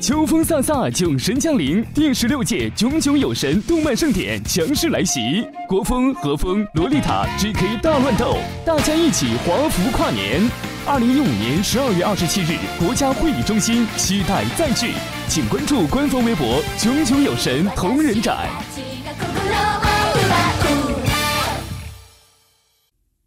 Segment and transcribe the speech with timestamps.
[0.00, 10.40] 秋风飒飒，囧神降临，第十六届炯炯有神动漫盛典强势来袭，国风、和风、洛丽塔、GK 大乱斗，大家一起华服跨年。
[10.86, 14.94] 二零一五年十二月二十七日，国家会议中心，期待再聚，
[15.28, 18.48] 请关注官方微博“炯炯有神同人展”。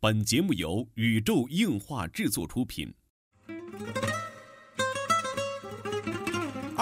[0.01, 2.91] 本节目由宇宙硬化制作出品。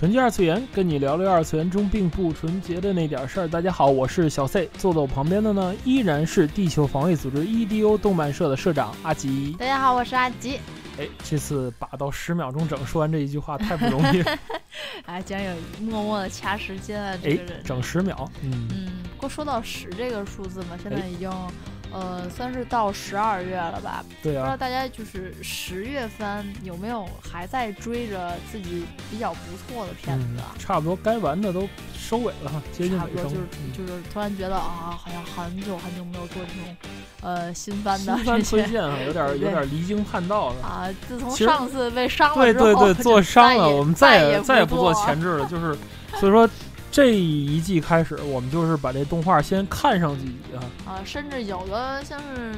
[0.00, 3.46] 纯洁二次元，跟你聊聊二次元中并不纯洁的那点事儿。
[3.46, 9.54] 大家好，我是小 C，坐在我旁边的呢依然是地球防卫组织 EDO 动漫社的社长阿吉。
[9.58, 10.58] 大家好，我是阿吉。
[10.98, 14.38] 哎，这次把到十秒钟整，说完这一句话太不容易了。
[15.04, 17.14] 哎，竟然有默默的掐时间啊！
[17.22, 18.86] 这个人整十秒，嗯嗯。
[19.16, 21.30] 不过说到十这个数字嘛，现在已经。
[21.92, 24.04] 呃，算是到十二月了吧？
[24.22, 24.40] 对啊。
[24.40, 30.26] 不知道大家就是十月份有没有还在追着自己比较不错的片子？
[30.58, 33.24] 差不多该完的都收尾了，接近尾声。
[33.24, 33.46] 就是
[33.76, 36.76] 就是突然觉得啊，好像很久很久没有做这种
[37.22, 40.88] 呃新番的新番推荐啊，有点有点离经叛道了啊。
[41.08, 45.76] 自从上次被伤了之后，对对对，做伤了，我们再也再也不做前置了，就是
[46.20, 46.48] 所以说。
[46.90, 50.58] 这一季开始，我们就是把这动画先看上几集啊。
[50.86, 52.52] 啊，甚至有的像是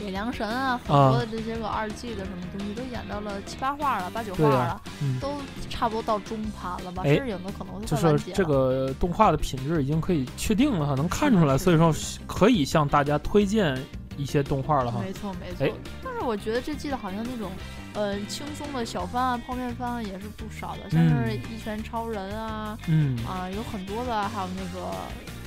[0.04, 4.82] 《野良神》啊，很多的这些个二季的什么东西都演到了七八话了，八九话了，
[5.20, 5.34] 都
[5.68, 7.04] 差不多到中盘了吧？
[7.04, 11.94] 甚至有的可能就是这个动画的品质已经可以确定了哈，能看出来，所以说
[12.26, 13.78] 可以向大家推荐
[14.16, 15.00] 一些动画了哈。
[15.04, 17.50] 没错没错，但是我觉得这季的好像那种。
[17.94, 24.86] 呃，轻松的小番啊，泡面番啊也是不少的，像是一拳超人啊，嗯啊，有很多的，还有那个，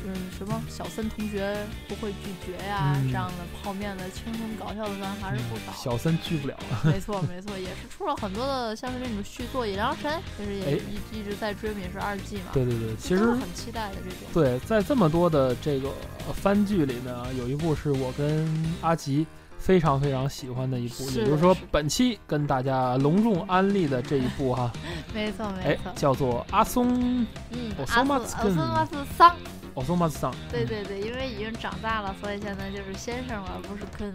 [0.05, 1.55] 嗯，什么小森同学
[1.87, 5.71] 不会拒绝呀，这样的泡面的轻松搞笑的番还是不少。
[5.71, 6.57] 小森拒不了。
[6.83, 12.51] 没错没错，也是出了很多的，像是那种续作《野良神》，就是也一一直在追，也是二季嘛。
[12.51, 14.19] 对对对，其实很期待的这种。
[14.33, 15.89] 对，在这么多的这个
[16.33, 18.45] 番剧里呢，有一部是我跟
[18.81, 19.25] 阿吉。
[19.63, 24.69] 非常非常喜欢的一部，也就是说，本期跟大家隆重安利的这一部哈，
[25.15, 29.35] 没错没错，叫做阿松，嗯，阿松阿松阿松桑，
[29.75, 34.13] 阿松马桑，对对对，因为已经长大了，所以现在就是先生了不是坑。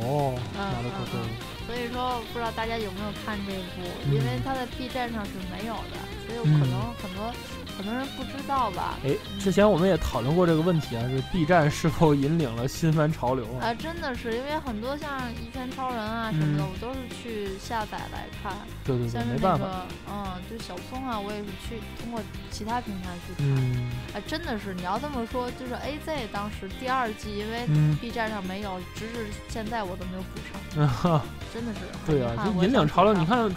[0.00, 1.28] 哦，嗯嗯，
[1.66, 7.30] 所以说不知道大家有没有看这部，因为它在 B 站上是没有的，所以可能很多。
[7.76, 8.98] 很多人不知道吧？
[9.04, 13.74] 哎，之前我们也讨论过这个问题啊，就是 B 站是否引领了新番潮流啊？
[13.74, 18.52] 真的是，因为很多像《一拳超人》啊什么的，我都是去下载来看。
[18.84, 19.66] 对对对，没办法。
[20.10, 22.20] 嗯，就小松啊，我也是去通过
[22.50, 23.46] 其他平台去看。
[23.46, 23.90] 嗯。
[24.14, 27.66] 哎，真的是，你要这么说，就是 AZ 当时第二季，因为
[28.00, 31.20] B 站上没有，直至现在我都没有补上。
[31.52, 31.80] 真的是。
[32.06, 33.50] 对啊，就引领潮流，你看。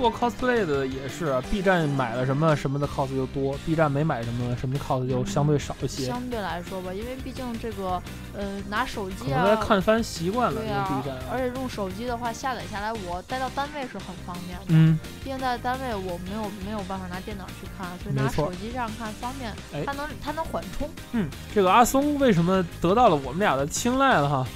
[0.00, 6.06] 做 cosplay 的也是，B 站买了什么什么的 cos 就多，B 站没买什么什么 cos 就相对少一些。
[6.06, 8.02] 相对来说吧，因为毕竟这个，
[8.32, 10.88] 呃，拿手机啊，看番习惯了，对啊。
[10.88, 11.18] B 站。
[11.30, 14.64] 而且用手机的话，下载下来我带到单位是很方便的。
[14.68, 14.98] 嗯。
[15.22, 19.52] 毕竟在单位我没有没有办法拿电脑去看，所以拿手机这样看方便。
[19.84, 20.88] 它能它能缓冲。
[21.12, 24.46] 嗯，这个阿松为什么得到了我们俩的青睐了哈？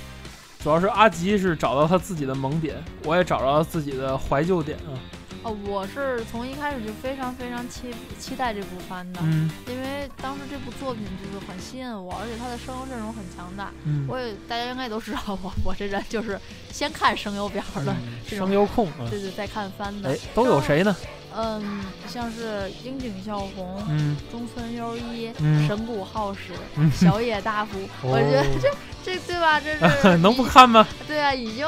[0.62, 4.96] 主要是阿吉是找到他自己的萌点，我也找到了自己的怀旧点啊。
[5.44, 16.40] 哦，我是从一开始就非常非常期期待这部番的，嗯，因为当时这部作品就是很吸引我，而且它的声优阵容很强大，嗯，我也大家应该都知道，我我这人就是
[16.72, 17.94] 先看声优表的，
[18.26, 20.96] 声优控，对对，再看番的，哎，都有谁呢？
[21.36, 26.54] 嗯，像是樱井孝宏，嗯，中村优一，嗯，神谷浩史，
[26.96, 28.70] 小野大辅， 我觉得这
[29.04, 29.60] 这对吧？
[29.60, 30.86] 这是 能不看吗？
[31.06, 31.66] 对啊，已经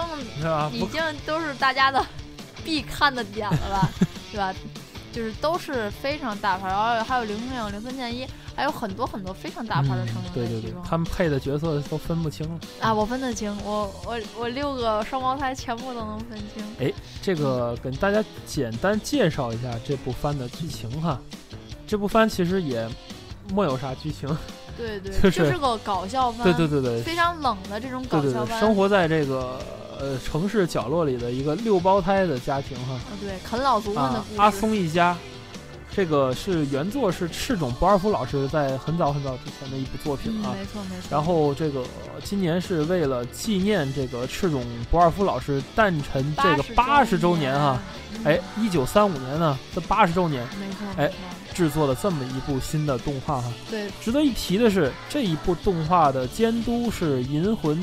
[0.72, 2.02] 已经都是大家的。
[2.66, 3.88] 必看的点了吧，
[4.32, 4.52] 对吧？
[5.12, 12.92] 就是都是非常大牌，然后还有零零零、零三剑一，还有很多很多非常大牌的声优对对对，他们配的角色都分不清了啊！
[12.92, 16.62] 我分得清，我我我六个双胞胎全部都能分清。
[16.80, 16.92] 哎，
[17.22, 21.18] 这个跟大家简单介绍一下这部番的剧情哈。
[21.86, 22.86] 这部番其实也
[23.54, 24.28] 没有啥剧情，
[24.76, 29.58] 对对， 就是个搞笑番，对对对对，非常冷的这种搞笑番，生活在这个。
[29.98, 35.16] 呃，城市角落里的一个六胞胎的家庭哈，对，啃老族们的阿松一家，
[35.94, 40.54] 这个是原作是赤冢不二夫老师在很早很早之前的一部作品啊。
[40.58, 41.08] 没错没错。
[41.10, 41.82] 然后这个
[42.22, 47.80] 今年是为了纪念这个赤冢不二夫老师诞辰这个八十周年哈，
[48.24, 51.10] 哎，一九三五年呢，这八十周年，没错，哎，
[51.54, 53.50] 制作了这么一部新的动画哈。
[53.70, 57.74] 对，值得一提的是，这一部动画的监督是《银魂》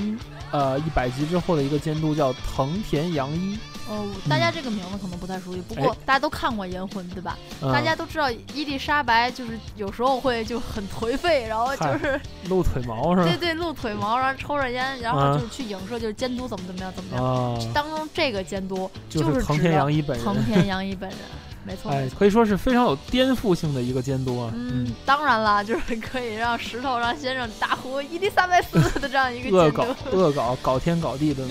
[0.54, 3.58] 呃一百集之后的一个监督，叫藤田洋一。
[3.90, 7.38] 哦，大家这个名字可能不太熟悉，不过大家都看过《银魂》，对吧？
[7.62, 13.28] 大家都知道伊丽莎白就是有时候会就很颓废，然后就是露腿毛是吧？
[13.28, 17.74] 对对，露腿毛，然后抽着烟，然后就是去影射，就是监督怎么怎么样怎么样。
[17.74, 20.26] 当中这个监督就是藤田洋一本人。
[20.26, 21.20] 藤田洋一本人。
[21.66, 24.52] 没错，哎，可以说是非常有颠覆性的一个监督啊。
[24.56, 31.44] 嗯，当然了， 就是可以让石头让先生大呼伊丽莎白斯的这样一个恶搞、恶搞、搞天搞地的。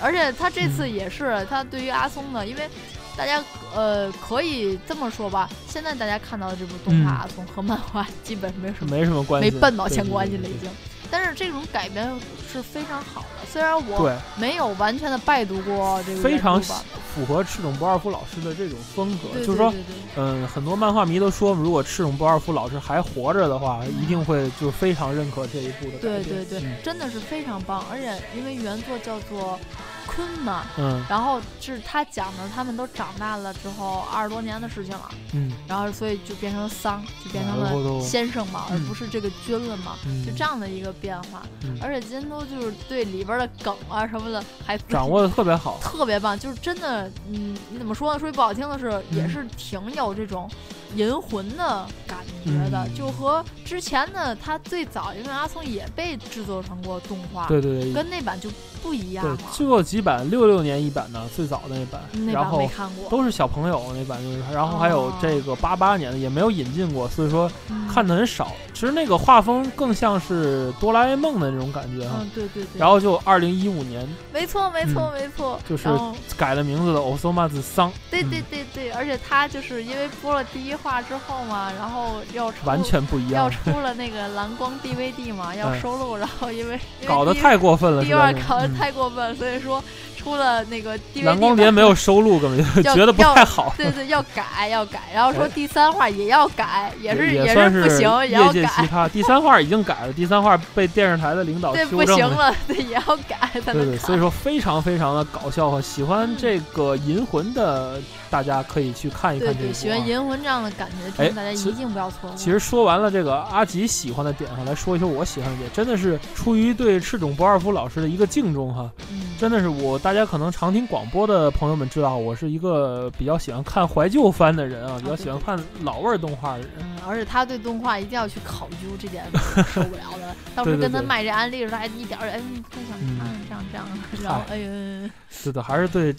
[0.00, 2.68] 而且他这次也是，他对于阿松呢，因为
[3.16, 3.42] 大家
[3.74, 10.70] 呃可以这么说吧，现在大家看到的这部动画阿松和漫画基本没什么没什么关系，没半毛钱关系了已经。
[11.10, 12.12] 但是这种改编
[12.52, 19.38] 是非常好的，虽然我没有完全的拜读过这个，非常符合赤冢不二夫老师的这种风格。
[19.44, 19.72] 就是说，
[20.16, 25.98] 嗯，很多漫画迷都说，如果赤冢不二夫老师还活着的话，一定会就非常认可这一部的。
[25.98, 27.84] 对对对，真的是非常棒。
[27.90, 29.58] 而且因为原作叫做。
[30.06, 41.42] 坤嘛，嗯，然后是他讲的，他们都长大了之后二十多年的事情了，嗯，然后所以就变成桑，就变成了先生嘛，而不是这个君了嘛，就这样的一个变化。
[41.80, 48.18] 而且监督就是对里边的梗啊什么的还掌握的特别好，特别棒，就是真的，嗯，你怎么说呢？
[48.18, 50.50] 说句不好听的是，也是挺有这种。
[50.96, 58.48] 银魂的感觉的，就和之前的他最早，因为阿松也被制作成过动画，对对对，跟那版就
[58.82, 59.36] 不一样了。
[59.52, 62.02] 制作几版，六六年一版的最早的那版，
[62.32, 67.50] 然后没看过，都是小朋友那版，就是然后还有这个八八年的也没有引进过，所以说
[67.92, 68.52] 看的很少。
[68.74, 72.78] 其实那个画风更像是哆啦 A 梦的那种感觉哈，对对对。
[72.78, 75.88] 然后就二零一五年，没错没错没错，就是
[76.36, 80.74] 改了名字的 Osoma 桑，对对对对，而且他就是因为播了第一。
[80.84, 89.82] 化之后嘛，然后要出完全不一样，要出了那个蓝光 DVD 嘛，要收录，然后因为 搞得太过分了，第二搞得太过分，所以说。
[90.16, 93.74] 出了那个蓝光碟没有收录，根本就 觉得不太好。
[93.76, 99.06] 对对，要改要改，然后说第三话也要改，也是也是不行，也要改。
[99.12, 103.50] 第三话已经改了，第三话被电视台的领导对不行了，对也要改。
[103.52, 109.74] 对对，所以说非常非常的搞笑和喜欢这个银魂的大家可以去看一看这个。
[109.74, 112.34] 喜欢银魂这样的感觉，哎，大家一定不要错过。
[112.36, 118.90] 其实说完了这个阿吉喜欢的点哈，来说一说我喜欢的点，真的是出于对赤冢不二夫老师的一个敬重哈。
[119.38, 126.68] 真的是我，大家可能常听广播的朋友们知道，我是一个比较喜欢看怀旧番的人啊，比较喜欢看老味儿动画的人。
[126.78, 129.24] 嗯，而且他对动画一定要去考究，这点
[129.74, 130.34] 受不了的。
[130.54, 133.86] 当时跟他卖这安利的时候，还一点儿哎不想看，这样这样，
[134.22, 136.14] 然后哎呀，是的，还是对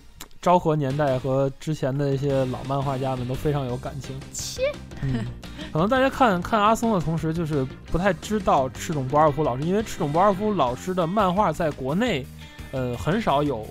[0.45, 4.15] 昭和年代和之前的一些老漫画家们都非常有感情。
[4.31, 4.61] 切，
[5.01, 5.25] 嗯，
[5.73, 12.23] 可能大家看看阿松的同时，就是不太知道赤冢不二夫老师，因为赤冢不二夫老师的漫画在国内。
[12.71, 13.65] 呃，很少有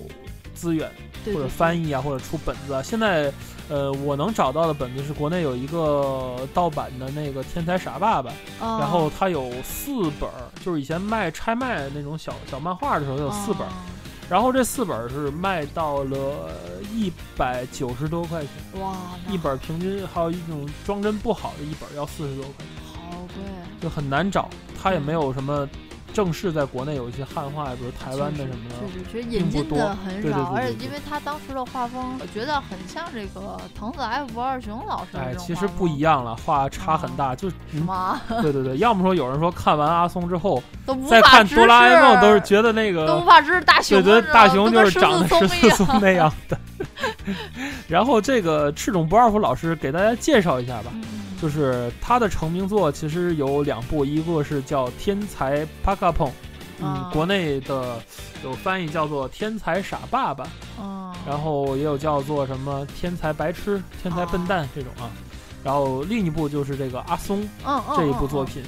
[0.54, 0.90] 资源
[1.26, 2.82] 或者翻译啊，或者出本子啊。
[2.82, 3.30] 现在，
[3.68, 8.30] 呃，我能找到的本子是国内有一个盗版的那个《天才傻爸爸》，
[8.80, 10.28] 然后他有四本，
[10.64, 13.66] 就是以前卖拆卖那种小小漫画的时候有四本，
[14.28, 16.50] 然后这四本是卖到了
[16.92, 18.96] 一百九十多块钱，哇，
[19.28, 23.44] 一本平均还有一种装帧不好的一本要四十多块钱，好贵，
[23.80, 24.48] 就很难找，
[24.82, 25.68] 它也没有什么。
[26.14, 38.18] 正式在国内有一些汉化，比如台湾的什么的，确实引进的很少，而且因为他当时的画风，我觉得很像这个藤子 F 不二雄老师哎，其实不一样了，画差很大，就什么？
[38.40, 40.62] 对对对， 要么说有人说看完阿松之后，
[41.10, 46.56] 再看哆啦 A 梦都是觉得那个都无法直视大熊，觉得，大熊就是长得十四松那样的。
[47.88, 50.92] 然后这个赤冢不二夫老师给大家介绍一下吧。
[51.40, 56.28] 就是他的成名作其实有两部，一个是叫《天才帕卡碰》，
[56.80, 58.00] 嗯，国内的
[58.42, 60.44] 有翻译叫做《天才傻爸爸》，
[60.80, 65.10] 嗯，然后也有叫做什么《天才白痴》《天才笨蛋》这种啊，
[65.62, 68.62] 然后另一部就是这个阿松，嗯这一部作品，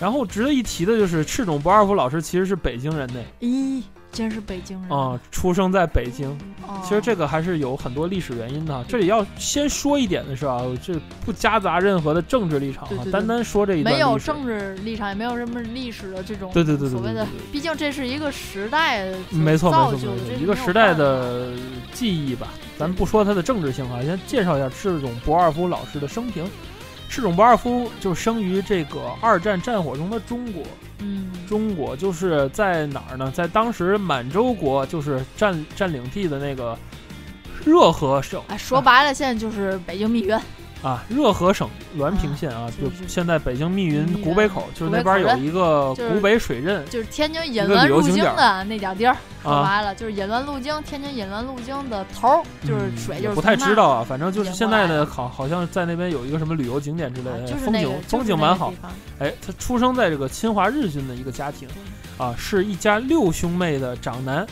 [0.00, 3.82] 然后值得一提的就是赤冢不二夫老师其实是北京人的，咦。
[4.12, 5.18] 竟然是北京人啊！
[5.30, 6.38] 出生在北京，
[6.84, 8.84] 其实这个还是有很多历史原因的。
[8.86, 17.26] 这里要先说一点的是啊，这不夹杂任何的政治立场啊，单单说这一段没有政治立场，也没有什么历史的这种对对对所谓的。
[17.50, 21.54] 毕竟这是一个时代，没错没错，一个时代的
[21.94, 22.48] 记忆吧。
[22.78, 26.44] 咱不说它的政治性啊，先介绍一下这种博尔夫老师的生平。
[27.12, 30.62] 赤冢不二夫就生于这个二战战火中的中国。
[31.00, 33.30] 嗯，中国就是在哪儿呢？
[33.30, 36.74] 在当时满洲国就是占占领地的那个
[37.66, 38.40] 热河省。
[38.48, 40.34] 哎，说白了，现在就是北京密云。
[40.82, 49.16] 啊，热河省滦平县啊，就现在北京密云古北口，就是那边有一个古北水镇，就是天津引滦路经的那点地儿。
[49.42, 54.04] 说白了，就是引滦路经，天津引滦路经的头，就是水，就是不太知道啊。
[54.08, 58.72] 反正就是现在呢，好，好像在那边有一个什么旅游景点之类的，风景风景蛮好。
[59.20, 61.68] 哎，他出生在这个侵华日军的一个家庭，
[62.18, 64.46] 啊，是一家六兄妹的长男。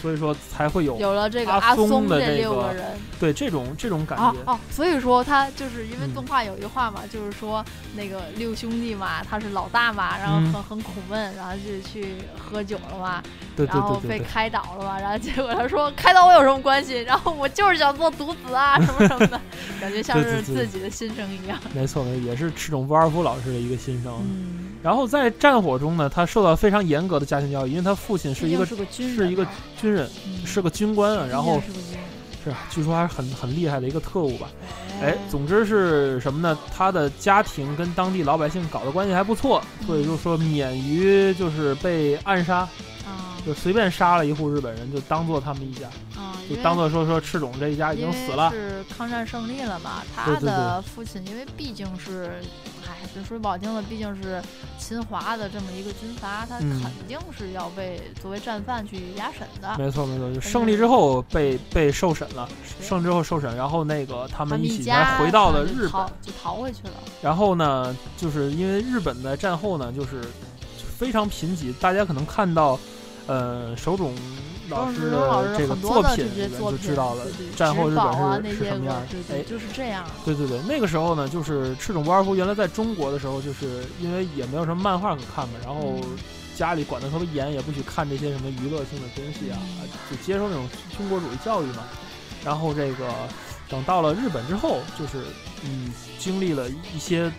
[0.00, 2.84] 所以说才会有有了这个阿松的这六个人，
[3.18, 4.34] 对这种这种感觉。
[4.46, 4.58] 哦。
[4.70, 7.64] 所以说他就是因为动画有一句话嘛，就是说
[7.96, 13.22] 那个六兄弟嘛，他是老大嘛，然后很很苦闷，然后就去喝酒了嘛，
[13.56, 17.02] 然后被开导了嘛，然后结果他说开导我有什么关系？
[17.02, 19.40] 然后我就是想做独子啊，什么什么的，
[19.80, 21.58] 感觉像是自己的心声一样。
[21.74, 24.12] 没错，也是赤冢不二夫老师的一个心声。
[24.20, 28.76] 嗯然后在战火中呢，他受到非常严格的家庭教育，因为他父亲是一个是
[29.28, 29.44] 一个
[29.76, 30.08] 军人，
[30.46, 31.26] 是个军官啊。
[31.28, 31.60] 然后
[32.44, 34.48] 是据说还是很很厉害的一个特务吧。
[35.02, 36.56] 哎，总之是什么呢？
[36.72, 42.66] 他的家庭跟当地老百姓搞的关系还不错，所以就说免于就是被暗杀。
[43.48, 45.88] 就随便杀了一户日本人，就当做他们一家，
[46.50, 48.50] 就当做说说赤冢这一家已经死了。
[48.50, 50.02] 是抗战胜利了嘛？
[50.14, 52.42] 他的父亲因为毕竟是，
[52.86, 54.42] 哎，就说不好听的，毕竟是
[54.78, 59.74] 侵华的这么一个军阀，他肯定是要被作为战犯去押审的。
[59.78, 62.46] 没错没错，就胜利之后被被受审了，
[62.82, 66.92] 胜利之后受审，然后那个他们一起才回到了日本，就逃回去了。
[67.22, 70.20] 然后呢，就是因为日本的战后呢，就是
[70.98, 72.78] 非常贫瘠，大家可能看到。
[73.28, 74.12] 呃，手冢
[74.70, 76.26] 老师的这个作品
[76.58, 78.96] 就知道了，战后日本是是什么样。
[79.30, 80.04] 哎，就是这样。
[80.24, 85.98] 对对对，那个时候呢，就是赤冢不二夫原来在中国的时候，就是因为也没有什么漫画可看嘛，然后
[86.56, 89.56] 家里管得特别严，也不许看这些什么娱乐性的东西啊，
[90.10, 91.84] 就接受那种军国主义教育嘛。
[92.44, 93.12] 然后这个
[93.68, 95.18] 等到了日本之后，就是
[95.64, 97.30] 嗯，经历了一些。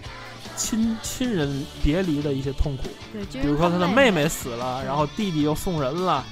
[0.60, 6.24] 亲亲人别离的一些痛苦，对，比如说他的妹妹死了，然后弟弟又送人了，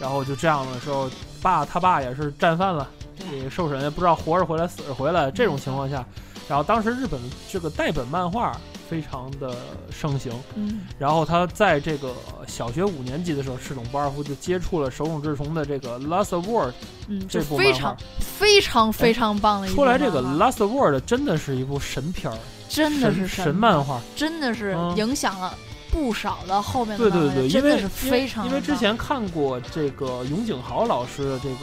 [0.00, 1.08] 然后就这样的时候，
[1.40, 2.90] 爸他爸也是战犯了，
[3.32, 5.30] 也受审，也不知道活着回来死着回来。
[5.30, 6.04] 这种情况下，
[6.48, 8.58] 然后当时日本这个代本漫画
[8.90, 9.54] 非常的
[9.90, 12.12] 盛行，嗯，然后他在这个
[12.48, 16.70] 小学五年级的时候，赤冢不二夫就接触了手冢治虫的这个《Last Word》，
[17.06, 22.36] 嗯，这部非常非常非常棒的一出来这个《Last Word》真的是一部神片儿。
[22.68, 25.56] 真的是神漫画，真的是影响了
[25.90, 27.10] 不少的后面的。
[27.10, 31.56] 对对对，因为是非常因为之前看过这个永井豪老师的这个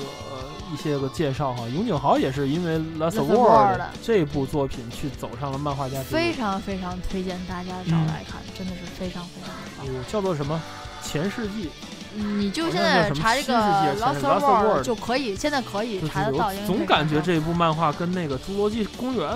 [0.74, 6.02] 一些个介绍哈，永井豪也是因为《Last Word》这部作品去走上了漫画家。
[6.02, 10.06] 非常非常推荐大家找来看，真的是非常非常的棒。
[10.12, 10.60] 叫做什么？
[11.04, 11.70] 前世纪。
[12.16, 13.54] 你就现在查这个
[13.98, 16.52] 《Last Word》就可以，现在可以查得到。
[16.66, 19.28] 总感觉这部漫画跟那个《侏罗纪公园》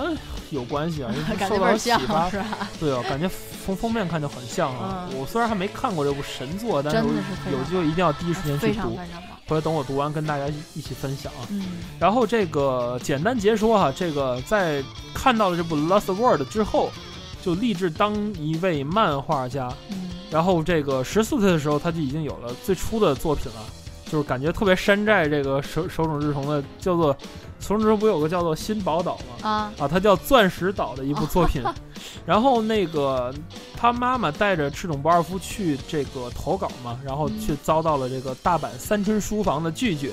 [0.50, 1.12] 有关系啊，
[1.48, 2.30] 受到启发。
[2.78, 3.28] 对啊，感觉
[3.66, 5.08] 从封面看就很像啊。
[5.14, 7.08] 我虽然还没看过这部神作，但是
[7.50, 8.98] 有机会一定要第一时间去读。
[9.48, 11.48] 回来等我读完，跟大家一起分享啊。
[11.98, 16.90] 然后这个简单解说哈，这个在看到了这部《Last Word》之后，
[17.48, 19.72] 就立志当一位漫画家。
[20.30, 23.64] 然后这个十四岁的时候，他就已经有了最初的作品了，
[24.12, 27.16] 就是感觉特别山寨这个手手冢治虫的，叫做
[27.58, 29.48] 手冢治虫不有个叫做新宝岛吗？
[29.48, 31.62] 啊啊，他叫钻石岛的一部作品。
[32.26, 33.32] 然后那个
[33.74, 40.12] 他妈妈带着赤冢不二夫去这个投稿嘛，然后却遭到了这个大阪三春书房的拒绝。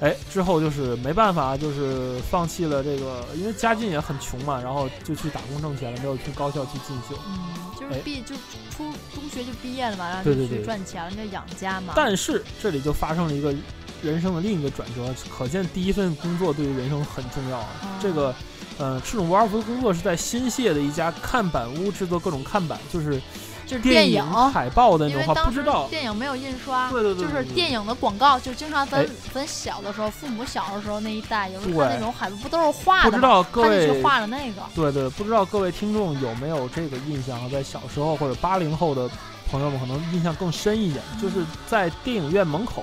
[0.00, 7.14] 哎，之后就是没办法，就是放弃了这个，因为家境也很穷嘛，然后就去打工挣钱了，没有去高校去进修。
[7.26, 7.38] 嗯，
[7.78, 8.34] 就是毕就
[8.70, 11.92] 初中学就毕业了嘛，然后就去赚钱了，就养家嘛。
[11.94, 13.54] 但是这里就发生了一个
[14.02, 17.68] 人生的另一个转折，可见第一份工作对于人生很重要啊。
[18.00, 18.34] 这个，
[18.78, 23.20] 呃，赤冢不二夫的工作是在新泻的一家看板屋制作各种看板，就是。
[23.70, 33.10] 就是电影海报的那种话，不知道电影没有印刷，对对对，就是电影的广告，就经常咱咱小的时候，父母小的时候那一代，有时候看那种海报不都是画的吗？
[33.10, 37.48] 不知道各位画了那个，对对，不知道各位听众有没有这个印象？
[37.48, 39.08] 在小时候或者八零后的
[39.48, 41.36] 朋友们可能印象更深一点，就是
[41.68, 42.82] 在电影院门口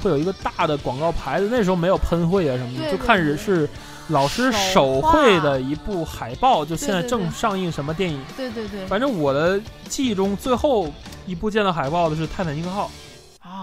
[0.00, 3.68] 会有一个大的广告牌子，那时候没有喷绘啊什么的，就看着是。
[4.12, 8.20] 老师手绘的一部海报，就现在正上映什么电影？
[8.36, 8.86] 对对对。
[8.86, 10.92] 反正我的记忆中，最后
[11.26, 12.86] 一部见到海报的是《泰坦尼克号》。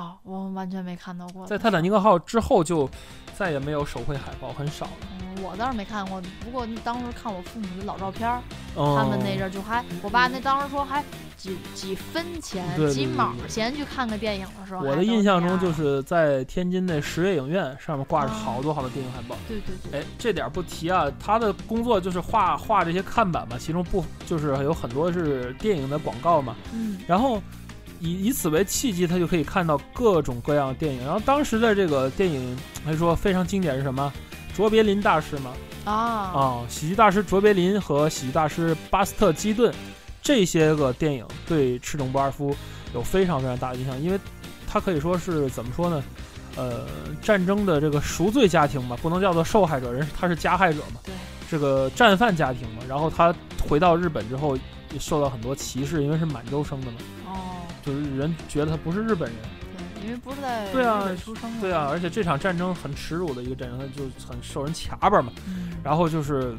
[0.09, 1.45] 啊，我完全没看到过。
[1.45, 2.89] 在《泰坦尼克号》之后，就
[3.35, 4.91] 再也没有手绘海报，很少了。
[5.11, 8.41] 嗯我倒是没看过，不过当时看我父母的老照片儿，
[8.75, 11.01] 他们那阵儿就还，我爸那当时说还
[11.37, 14.81] 几几分钱、几毛钱去看个电影的时候。
[14.81, 19.37] 我的印象中就是在天津那实业影院上面挂着好多好多电影海报。
[19.47, 20.01] 对对对。
[20.01, 26.53] 哎，这点不提啊，他的工作就是画画这些看板嘛，其中不就是有很多是电影的广告嘛。
[26.73, 26.99] 嗯。
[27.07, 27.41] 然后。
[27.99, 31.03] 以以此为契机，他就可以看到各种各样的电影。
[31.03, 34.11] 然后当时的这个电影，来说非常经典是什么？
[34.55, 35.53] 卓别林大师嘛。
[35.85, 36.65] 啊啊！
[36.67, 39.73] 喜剧大师卓别林和喜剧大师巴斯特基顿，
[40.21, 42.55] 这些个电影对赤冢不二夫
[42.93, 44.19] 有非常非常大的影响，因为
[44.67, 46.03] 他可以说是怎么说呢？
[46.57, 46.85] 呃，
[47.21, 50.99] 战争的这个赎罪家庭嘛，不能叫做受害者，人他是加害者嘛。
[51.05, 51.13] 对。
[51.49, 53.33] 这个战犯家庭嘛，然后他
[53.67, 54.55] 回到日本之后，
[54.91, 56.97] 也受到很多歧视，因为是满洲生的嘛。
[57.85, 59.39] 就是人觉得他不是日本人，
[59.95, 65.31] 对，因为不是在对啊出生对啊，而且这场战争很耻辱的一个战争，他就很受人卡吧嘛。
[65.83, 66.55] 然后就是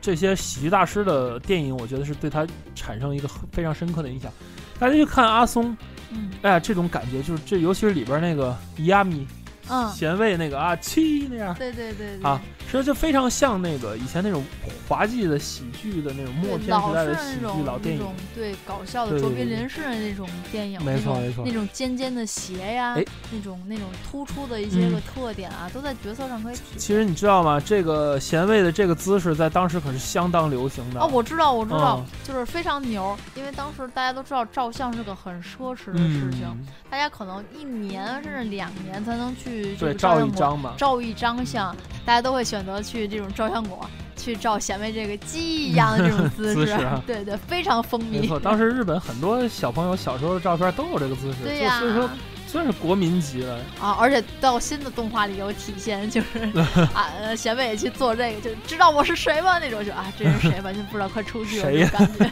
[0.00, 4.30] 这些喜剧大师的电影，我觉得是对他产生一个非常深刻的影响。
[4.78, 5.76] 大家去看阿松，
[6.10, 9.26] 嗯，哎呀，这种感觉就是这，尤其是里边那个伊亚米。
[9.70, 14.42] 嗯，咸味那个啊，七那样，对对对，啊，其实就非常像那个以前那种
[14.88, 22.96] 滑稽的喜剧的那种默片时代的喜剧老电影，对搞笑的卓别林式的那种电影，没错没错，那种尖尖的鞋呀，
[23.30, 26.78] 那种那种突出的一些个特点啊，都在角色上可以体现。
[26.78, 27.60] 其实你知道吗？
[27.60, 31.00] 这个咸味的这个姿势在当时可是相当流行的。
[31.00, 39.74] 哦，我知道我知道，就是非常牛，因为当时大家都知道照相是个很奢侈的事情，大家可能一年甚至两年才能去。
[39.76, 43.80] 对，照一张嘛，照一张相，大家都会选择去这种照相馆
[44.14, 48.20] 去照显微这个鸡一 样的这种姿势，对对，非常风靡。
[48.20, 52.10] 没错，当时日本很多小朋友小时候的照片都有这个姿势，对呀，所以说
[52.46, 53.96] 算是国民级了啊。
[53.98, 56.26] 而且到新的动画里有体现，就是
[56.92, 59.58] 啊，显微也去做这个，就知道我是谁吗？
[59.58, 60.60] 那种就啊，这是谁？
[60.60, 62.30] 完全不知道，快出去了，谁感觉。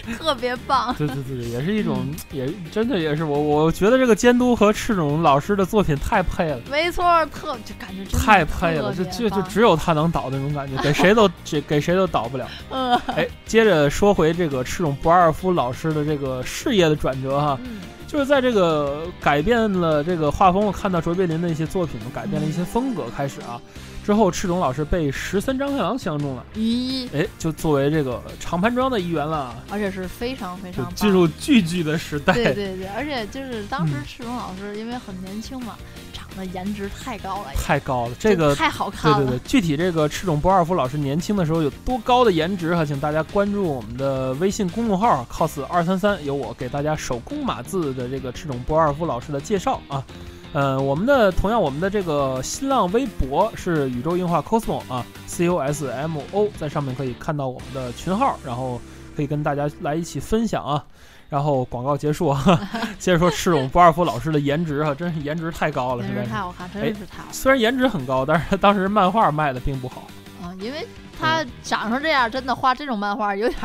[0.18, 12.48] 特别棒，对对对对，也是一种，也真的也是我，我觉得这个监督和赤冢老师的作品太配了，没错，特就感觉太配了，就就就只有他能导那种感觉，给谁都给给谁都导不了。
[12.70, 17.58] 嗯，哎，接着说回这个赤冢不二夫老师的这个事业的转折哈，
[18.06, 23.60] 就是在这个改变了这个画风，我看到卓别林的一些作品，改变了一些风格开始啊。
[24.04, 32.34] 之后，赤冢老师被十三张太郎相中了，咦，哎，就作为这个长盘庄的一员了，而且是非常非常进入巨巨的时代。
[32.34, 35.76] 对对对，而且就是当时赤冢老师因为很年轻嘛，
[36.12, 39.18] 长得颜值太高了，太高了，这个太好看了。
[39.18, 50.04] 对对对，具体这个赤冢不二夫老师年轻的时候有多高的颜值哈，请大家关注我们的微信公众号 cos 二三三，由我给大家手工码字的这个赤冢不二夫老师的介绍啊。
[50.52, 58.78] 呃，我们的同样，我们的这个新浪微博是宇宙硬化 cosmo 啊，c o s m o，在上面可以看到我们的群号，然后
[59.16, 60.84] 可以跟大家来一起分享啊。
[61.30, 62.60] 然后广告结束啊，
[63.00, 67.28] 接着说赤 冢不二夫老师的颜值啊，真是颜值太高了，颜值太好看，真是太好。
[67.32, 70.02] 虽然颜值很高，但是当时漫画卖的并不好
[70.42, 70.86] 啊，因为。
[71.18, 73.58] 他长成这样，真的画这种漫画有点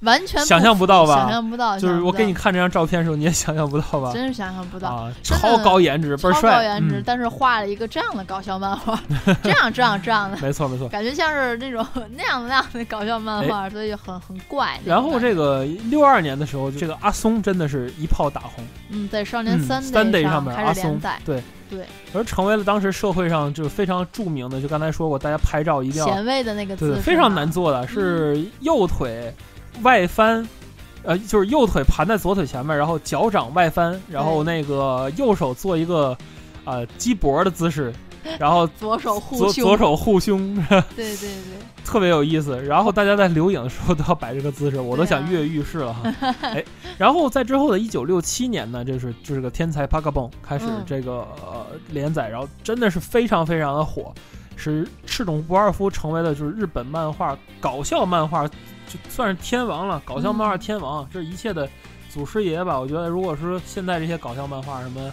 [0.00, 1.16] 完全想象不到吧？
[1.16, 4.12] 想象不到，就是我给你看这张照片的时候，你也想象不到吧？
[4.12, 5.12] 真是想象不到啊！
[5.22, 8.98] 超高颜值，倍儿帅，超高颜值，但是画了一个这样的搞笑漫画，
[9.42, 14.78] 这样这样这样的，没错没错，感觉像是那种那样那样的搞笑漫画，所以很很怪。
[14.84, 21.42] 然后这个六二年的时候，这个阿松真的是一炮打红，嗯，在少年三 day 上面，阿松对。
[21.74, 29.34] 对，而成为了当时社会上就非常著名的，就刚才说过，大家拍照一定要前卫的那个姿势，非常难做的，是右腿
[29.82, 30.46] 外翻，
[31.02, 36.16] 呃，就是右腿盘在左腿前面，然后脚掌外翻，然后那个右手做一个
[36.64, 37.92] 呃鸡脖的姿势。
[38.40, 40.54] 然后左手护左左手护胸，
[40.96, 42.60] 对对对，特别有意思。
[42.62, 46.14] 然后大家在留影的时候都要摆这个姿势，我都想跃跃欲试了哈。
[46.42, 46.64] 哎，
[46.96, 54.12] 然后在之后的一九六七年呢，这是这是个天才帕克蹦开始这个呃连载，然后真的是非常非常的火，
[54.56, 61.68] 使赤冢不二夫成为了就是日本漫画搞笑漫画就算是天王了，搞笑漫画天王，这一切的
[62.08, 62.80] 祖师爷吧。
[62.80, 65.12] 我觉得如果说现在这些搞笑漫画什么。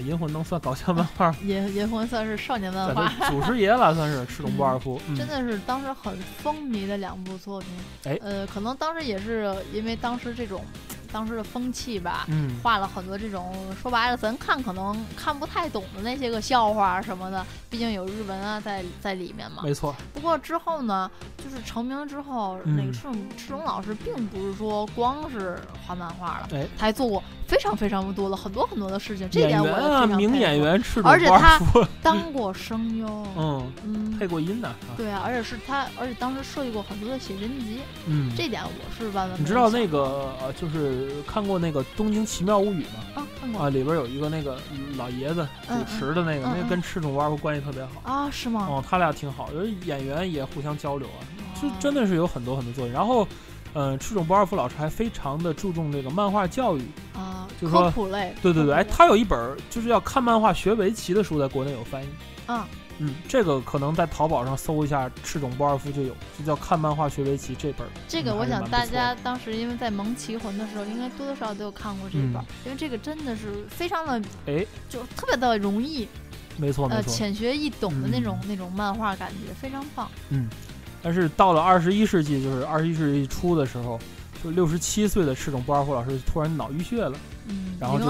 [0.00, 1.34] 啊，银魂能算搞笑漫画？
[1.42, 7.68] 银银魂算是少年漫画，祖师爷了，算是赤冢不二夫，真的是当时很风靡的两部作品。
[8.04, 10.64] 哎，呃，可能当时也是因为当时这种。
[11.12, 19.62] 当时的风气吧，嗯，画了很多这种说白了，咱看可能看不太懂的那些个笑话什么的，毕竟有日文啊在在里面嘛。
[19.64, 19.94] 没错。
[20.12, 23.02] 不过之后呢，就是成名之后，那个赤
[23.36, 29.28] 赤龙老师并不是说光是画漫画了，哎，他还做过非常非常多的很多很多的事情。
[29.30, 31.60] 这点我啊，名演员赤而且他
[32.02, 34.72] 当过声优， 嗯嗯，配过音的。
[34.96, 37.80] 对啊，而且是他，而且当时设计过很多的写真集。
[38.06, 39.40] 嗯，这点我是万万。
[39.40, 43.04] 你知道那个呃，就是看过那个《东京奇妙物语》吗？
[43.14, 44.58] 啊，看过啊，里边有一个那个
[44.96, 48.30] 老爷子主持的那个，那个跟赤冢不二夫关系特别好啊？
[48.30, 48.66] 是吗？
[48.70, 51.20] 哦，他俩挺好，就是演员也互相交流啊，
[51.60, 52.92] 就真的是有很多很多作品。
[52.92, 53.26] 然后。
[53.72, 56.82] 嗯，赤冢不二夫老师还非常的注重这个漫画教育
[57.14, 57.88] 啊，就是说，
[58.42, 62.08] 对对对，哎，他有一本就是要看漫画学围棋的书，在国内有翻译。
[62.46, 62.66] 啊，
[63.02, 67.86] 嗯，这个可能在淘宝上搜一下赤冢不二夫就有，就叫《看漫画学围棋》这本。
[68.06, 76.06] 这个我想大家当时因为在蒙棋魂的时候，应该多多少少都有看过这本，因为这个真的是非常的哎，就特别的容易，
[76.58, 80.08] 没错没错，浅学易懂的那种那种漫画感觉非常棒。
[80.28, 80.48] 嗯。
[81.02, 83.98] 但是到了二十一世纪，就是二十一世纪初的时候，
[84.42, 88.04] 就六十七岁的赤冢不二夫老师突然脑溢血了，嗯，然后就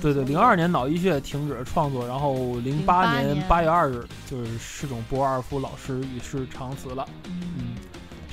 [0.00, 7.08] 对对，零二年脑溢血停止了创作，然后零八年八月二日，就是赤冢不二夫老师与世长辞了。
[7.26, 7.76] 嗯，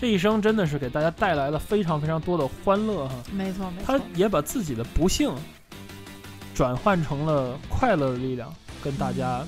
[0.01, 5.31] 这一生真的是给大家带来了非常非常多的欢乐哈，没错没错，他也把自己的不幸
[6.53, 8.53] 转换成了快乐的力量，
[8.83, 9.45] 跟大家。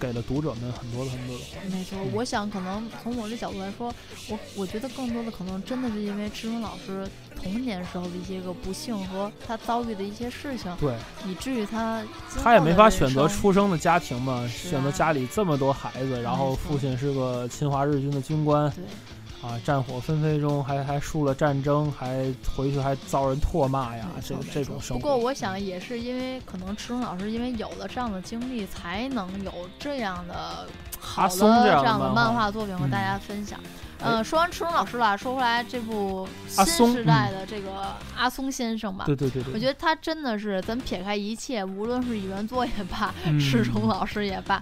[0.00, 3.94] 给了读者们很多的很多的欢没错，我想可能从我的角度来说，
[4.30, 10.94] 我我觉得更多的可能真的是因为赤冢老师童年时候的一些个不幸和他遭遇的一些事情，对，
[11.26, 12.02] 以至于他
[12.42, 18.84] 他也没法选择出生的家庭嘛，选择家里这么多孩子，然后父亲是个侵华日军的军官，对。
[19.42, 25.00] 啊，战火纷飞中还还输了战争，还回去还遭人唾骂呀，这这种生活。
[25.00, 30.66] 不过我想也是因为可能池中老师因为有了这样的经历，才能有这样的
[30.98, 33.58] 好的这样的漫画作品和大家分享。
[34.02, 39.04] 嗯，说完池中老师了，说回来这部新时代的这个阿松先生吧。
[39.06, 39.54] 对对对对。
[39.54, 44.60] 我觉得他真的是，咱撇开一切，无论是原作也罢，赤冢老师也罢。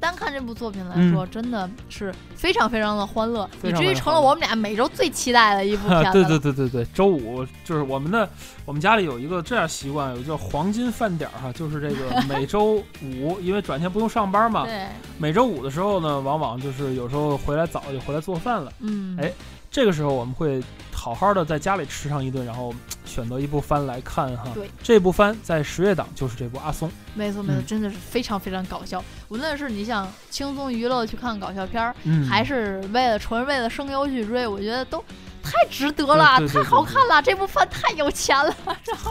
[0.00, 6.12] 单看这部作品来说，真的是非常非常的欢乐，以至于成了我们俩每周最期待的一部 片子。
[6.12, 8.28] 对对对对对，周五就是我们的，
[8.64, 14.86] 我们家里有一个这样习惯，有叫黄金饭点儿哈，就是这个 每周五，因为转天不用上班嘛，对，
[15.18, 19.32] 每周五的时候呢，往往就是有时候回来早就回来做饭了，嗯，哎。
[19.78, 20.60] 这个时候我们会
[20.92, 24.48] 好好的在家里吃上一顿，然后选择一部番来看哈。
[24.52, 26.88] 对，这部番在十月档就是这部《阿松》。
[27.14, 29.00] 没错没错，真的是非常非常搞笑。
[29.28, 31.94] 无论是你想轻松娱乐去看搞笑片儿，
[32.28, 34.98] 还是为了纯为了声优去追，我觉得都
[35.44, 37.22] 太值得了，太好看了。
[37.22, 38.52] 这部番太有钱了。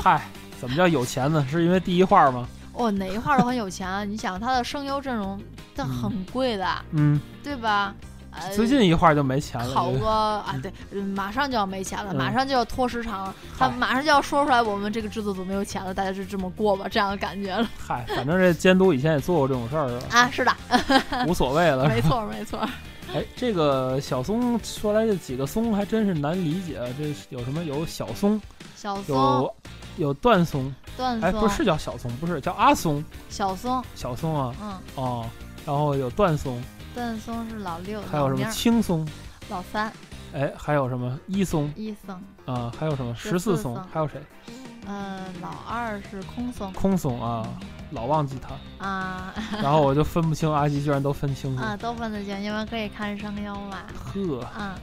[0.03, 0.21] 嗨，
[0.59, 1.47] 怎么叫有钱呢？
[1.49, 2.45] 是因为第一话吗？
[2.73, 4.03] 哦，哪一话都很有钱啊！
[4.03, 5.41] 你想他的声优阵容，
[5.73, 7.95] 这很贵的，嗯，对吧？
[8.55, 10.55] 最近一会儿就没钱了，好个啊！
[10.61, 17.67] 对，马上就要没钱了，马上就要拖时长了，他马上就要说出来，我们这个制作组没有钱了，大家就这么过吧，这样的感觉了。
[17.77, 20.05] 嗨，反正这监督以前也做过这种事儿，是吧？
[20.11, 20.55] 啊，是的，
[21.27, 21.87] 无所谓了。
[21.87, 22.59] 没错，没错。
[23.13, 27.63] 哎，这个小松说来这几个松还真是难理解，这有什么？
[27.63, 28.39] 有小松，
[28.75, 29.55] 小松，有
[29.97, 35.25] 有段松，段松，哎，不是叫小松，不是叫阿松，小松，小松啊，嗯，哦，
[35.65, 36.61] 然后有段松。
[36.97, 39.07] 段松是老六，还有什么青松？
[39.51, 39.93] 老三。
[40.33, 41.71] 哎，还有什么一松？
[41.75, 42.19] 一松。
[42.45, 43.79] 啊，还有什么十四松？
[43.93, 44.19] 还有谁？
[44.87, 46.73] 嗯，老二是空松。
[46.73, 47.47] 空松啊，
[47.91, 49.31] 老忘记他啊。
[49.61, 53.83] 然后我就分不清，阿吉居然都分清楚啊，都分得清，因为可以看声优嘛。
[53.93, 54.49] 呵。
[54.57, 54.73] 嗯。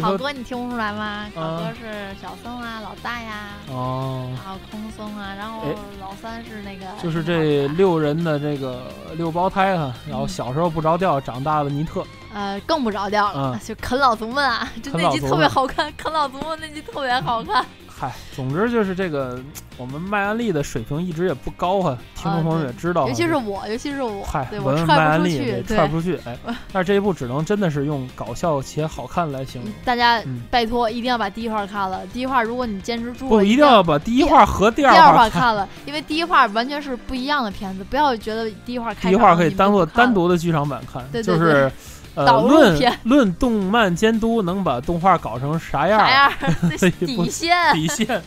[0.00, 1.26] 考哥，你听不出来吗？
[1.34, 5.62] 考哥是小松啊，老大呀，哦，然后空松啊，然后
[6.00, 8.82] 老三是那个，就是这六人的这个
[9.16, 17.64] 六胞胎哈，然后小时候不着调，长大了尼特，呃，更不着调了，就啃老族们啊，就那集特别好看，啃老族们那集特别好看。
[17.96, 19.38] 嗨，总之就是这个，
[19.76, 26.36] 我们卖安利的水平一直也不高啊，听众朋友也知道，尤其是我，尤其是我，嗨，我麦安利踹不出去，哎，
[26.72, 29.70] 但是这一部只能真的是用搞笑且好看来形容。
[29.84, 41.70] 大家拜托一定要把第一话看了，第一话如果你坚持住，不一定要把第一话和第二话看了，因为第一话完全是不一样的片子，不要觉得第一话第一话可以当做单独的剧场版看，就是。
[42.14, 45.98] 呃，论论动漫监督能把动画搞成啥样？
[45.98, 46.32] 啥样？
[47.00, 48.22] 底线，底线，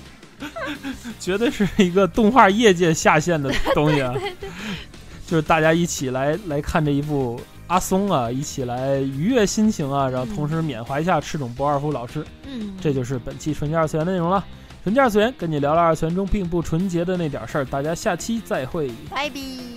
[1.20, 4.14] 绝对是一个动画业界下线的东西啊！
[5.26, 12.26] 就是大家一起来来看这一部阿松啊，一起来愉悦心情啊，然后同时缅怀一下赤冢不二夫老师。
[12.46, 14.44] 嗯，这就是本期纯洁二次元的内容了。
[14.84, 19.77] 纯洁二次元跟你聊聊二次元中并不纯洁的那点事儿，大家下期再会，拜拜。